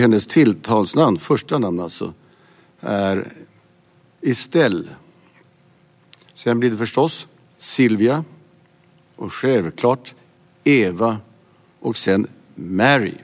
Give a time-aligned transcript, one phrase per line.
[0.00, 2.12] Hennes tiltalsnavn, første navn altså,
[2.80, 3.24] er
[4.22, 4.96] Estelle.
[6.34, 7.26] Sen blir det forstås
[7.60, 8.22] Silvia
[9.20, 10.14] og selvklart
[10.64, 11.18] Eva
[11.84, 12.26] og sen
[12.56, 13.18] Mary.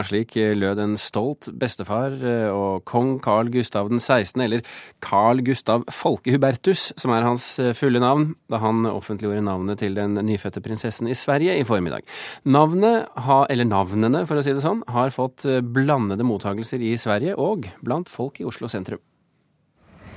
[0.00, 4.64] Og slik lød en stolt bestefar eh, og kong Carl Gustav 16., eller
[5.04, 10.16] Carl Gustav Folkehubertus, som er hans eh, fulle navn, da han offentliggjorde navnet til den
[10.24, 12.08] nyfødte prinsessen i Sverige i formiddag.
[12.48, 13.12] Navnet,
[13.52, 17.68] eller navnene, for å si det sånn, har fått eh, blandede mottagelser i Sverige og
[17.84, 19.04] blant folk i Oslo sentrum.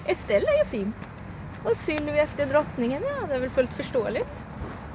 [0.07, 1.11] Estelle er jo fint.
[1.63, 4.23] Og Sylvi etter dronningen, ja, det er vel fullt forståelig.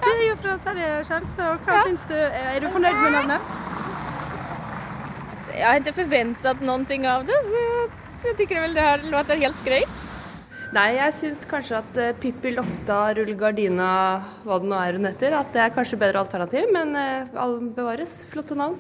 [0.01, 1.89] Du er jo fra Sverige selv, så hva ja.
[1.91, 2.17] syns du?
[2.17, 3.68] Er du fornøyd med navnet?
[5.55, 7.65] Jeg har ikke forventet noe av det, så,
[8.25, 10.05] jeg syns vel det her låter helt greit.
[10.69, 13.91] Nei, jeg syns kanskje at uh, Pippi Lotta, Rull Gardina,
[14.45, 17.57] hva det nå er hun heter, at det er kanskje bedre alternativ, men uh, all
[17.73, 18.19] bevares.
[18.29, 18.77] Flotte navn.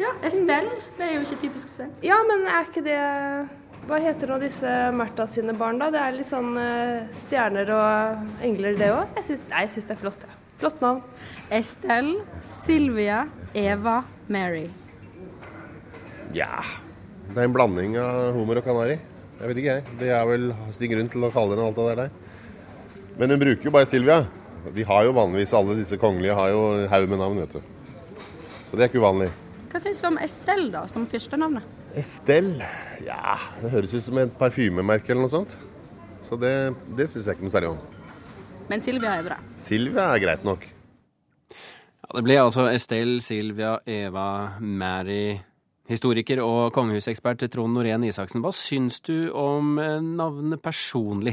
[0.00, 0.78] Ja, Estelle.
[0.96, 1.92] Det er jo ikke typisk Estelle.
[2.06, 3.00] Ja, men er ikke det
[3.90, 5.90] Hva heter nå disse Märtha sine barn, da?
[5.92, 9.16] Det er litt sånn uh, stjerner og engler, det òg.
[9.20, 10.24] Jeg syns, nei, jeg syns det er flott.
[10.24, 10.38] Ja.
[10.60, 11.04] Flott navn.
[11.52, 14.00] Estelle, Sylvia, Eva,
[14.32, 14.70] Mary.
[16.36, 16.60] Ja
[17.30, 18.96] Det er en blanding av hummer og kanari.
[19.40, 19.98] Jeg vet ikke, jeg.
[20.00, 22.10] Det er vel sin grunn til å kalle henne alt det der.
[23.20, 24.18] Men hun bruker jo bare Silvia.
[24.74, 27.60] De har jo vanligvis, Alle disse kongelige har jo haug med navn, vet du.
[28.68, 29.30] Så det er ikke uvanlig.
[29.70, 31.64] Hva syns du om Estelle, da, som første navnet?
[31.98, 32.66] Estelle?
[33.06, 35.56] Ja, det høres ut som et parfymemerke eller noe sånt.
[36.28, 36.52] Så det,
[36.98, 37.80] det syns jeg ikke noe særlig om.
[38.70, 39.38] Men Silvia er bra?
[39.58, 40.66] Silvia er greit nok.
[41.54, 44.26] Ja, Det ble altså Estelle, Silvia, Eva,
[44.60, 45.38] Mary
[45.90, 51.32] Historiker og kongehusekspert Trond Norén Isaksen, hva syns du om eh, navnet personlig?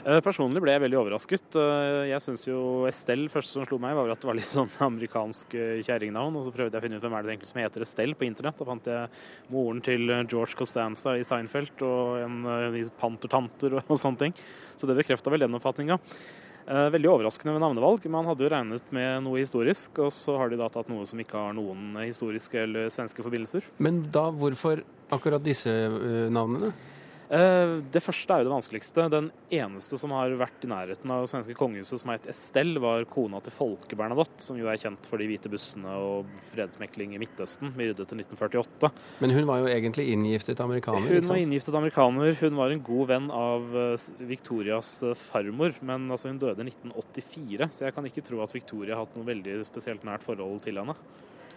[0.00, 1.56] Eh, personlig ble jeg veldig overrasket.
[1.56, 2.58] Eh, jeg syns jo
[2.90, 6.36] Estelle først som slo meg, var at det var litt sånn amerikansk kjerringnavn.
[6.36, 8.28] Og så prøvde jeg å finne ut hvem er det egentlig som heter Estelle på
[8.28, 8.60] internett.
[8.60, 9.22] Da fant jeg
[9.54, 14.36] moren til George Costanza i Seinfeld og en pantertanter og sånne ting.
[14.76, 15.96] Så det bekrefta vel den oppfatninga.
[15.96, 18.06] Eh, veldig overraskende med navnevalg.
[18.12, 21.20] Man hadde jo regnet med noe historisk, og så har de da tatt noe som
[21.22, 23.66] ikke har noen historiske eller svenske forbindelser.
[23.82, 26.72] Men da hvorfor akkurat disse eh, navnene?
[27.30, 29.04] Eh, det første er jo det vanskeligste.
[29.12, 33.06] Den eneste som har vært i nærheten av det svenske kongehuset som het Estelle, var
[33.10, 37.20] kona til Folke Bernadotte, som jo er kjent for de hvite bussene og fredsmekling i
[37.22, 38.90] Midtøsten, Vi ryddet til 1948.
[39.22, 41.06] Men hun var jo egentlig inngiftet amerikaner?
[41.06, 42.34] Hun var inngiftet amerikaner.
[42.40, 46.72] Hun var en god venn av eh, Victorias eh, farmor, men altså, hun døde i
[46.74, 50.64] 1984, så jeg kan ikke tro at Victoria har hatt noe veldig spesielt nært forhold
[50.66, 50.98] til henne.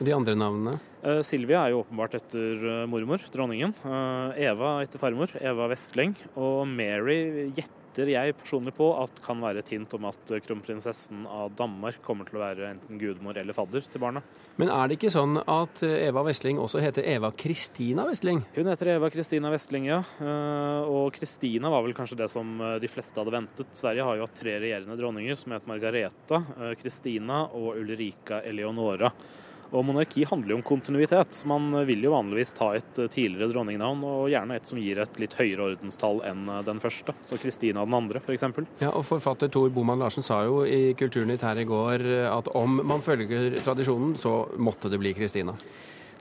[0.04, 0.74] De andre navnene?
[1.04, 3.72] Uh, Silvia er jo åpenbart etter uh, mormor, dronningen.
[3.86, 6.16] Uh, Eva etter farmor, Eva Vestleng.
[6.36, 11.54] Og Mary gjetter jeg personlig på at kan være et hint om at kronprinsessen av
[11.56, 14.24] Danmark kommer til å være enten gudmor eller fadder til barna.
[14.60, 18.42] Men er det ikke sånn at Eva Vestling også heter Eva Kristina Vestling?
[18.58, 20.02] Hun heter Eva Kristina Vestling, ja.
[20.90, 23.78] Og Kristina var vel kanskje det som de fleste hadde ventet.
[23.78, 26.42] Sverige har jo hatt tre regjerende dronninger som het Margareta,
[26.82, 29.14] Kristina og Ulrika Eleonora.
[29.74, 31.40] Og monarki handler jo om kontinuitet.
[31.50, 35.34] Man vil jo vanligvis ta et tidligere dronningnavn, og gjerne et som gir et litt
[35.40, 37.16] høyere ordenstall enn eh, den første.
[37.26, 38.46] Så Kristina den andre, f.eks.
[38.84, 42.52] Ja, og forfatter Tor Boman Larsen sa jo i Kulturnytt her i går eh, at
[42.58, 45.58] om man følger tradisjonen, så måtte det bli Kristina.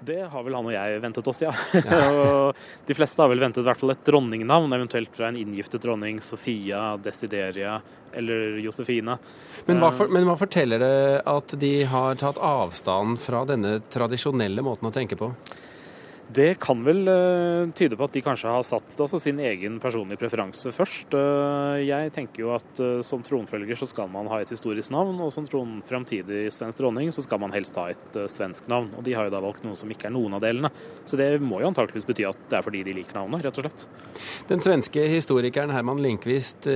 [0.05, 1.53] Det har vel han og jeg ventet oss, ja.
[1.79, 1.99] ja.
[2.23, 5.85] og de fleste har vel ventet i hvert fall et dronningnavn, eventuelt fra en inngiftet
[5.85, 7.79] dronning, Sofia, Desideria
[8.13, 9.17] eller Josefine.
[9.69, 10.97] Men hva, for, men hva forteller det
[11.33, 15.31] at de har tatt avstand fra denne tradisjonelle måten å tenke på?
[16.33, 20.21] Det kan vel uh, tyde på at de kanskje har satt altså, sin egen personlige
[20.23, 21.13] preferanse først.
[21.13, 25.19] Uh, jeg tenker jo at uh, som tronfølger så skal man ha et historisk navn,
[25.21, 28.93] og som tronframtidig svensk dronning så skal man helst ha et svensk navn.
[28.97, 30.71] Og de har jo da valgt noe som ikke er noen av delene.
[31.05, 33.67] Så det må jo antakeligvis bety at det er fordi de liker navnet, rett og
[33.67, 33.85] slett.
[34.49, 36.69] Den svenske historikeren Herman Linkvist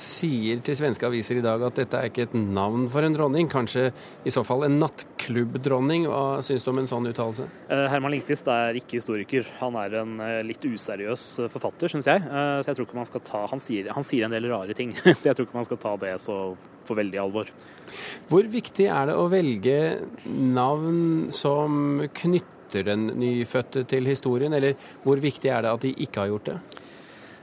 [0.00, 3.50] sier til svenske aviser i dag at dette er ikke et navn for en dronning,
[3.52, 3.88] kanskje
[4.24, 6.06] i så fall en nattklubbdronning.
[6.08, 7.48] Hva syns du om en sånn uttalelse?
[7.68, 9.46] Herman Linkvist Lindqvist er ikke historiker.
[9.58, 12.22] Han er en eh, litt useriøs eh, forfatter, syns jeg.
[12.22, 14.76] Eh, så jeg tror ikke man skal ta han sier, han sier en del rare
[14.76, 16.36] ting, så jeg tror ikke man skal ta det så
[16.86, 17.50] på veldig alvor.
[18.30, 19.80] Hvor viktig er det å velge
[20.30, 26.22] navn som knytter den nyfødte til historien, eller hvor viktig er det at de ikke
[26.22, 26.58] har gjort det?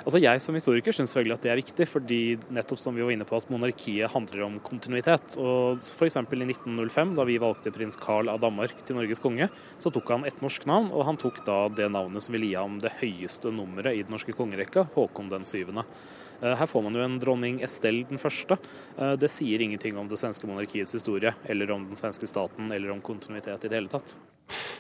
[0.07, 2.18] Altså Jeg som historiker syns selvfølgelig at det er viktig, fordi
[2.56, 5.33] nettopp som vi var inne på at monarkiet handler om kontinuitet.
[5.36, 6.15] Og F.eks.
[6.15, 9.50] i 1905, da vi valgte prins Carl av Danmark til Norges konge,
[9.83, 12.56] så tok han et norsk navn, og han tok da det navnet som ville gi
[12.56, 15.83] ham det høyeste nummeret i den norske kongerekka, Håkon den syvende.
[16.39, 18.56] Her får man jo en dronning Estelle den første.
[18.95, 23.04] Det sier ingenting om det svenske monarkiets historie, eller om den svenske staten, eller om
[23.04, 24.15] kontinuitet i det hele tatt.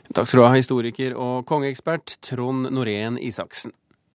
[0.07, 3.75] Takk skal du ha, historiker og kongeekspert Trond Norén Isaksen.